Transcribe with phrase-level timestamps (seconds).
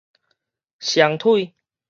[0.79, 1.53] 雙腿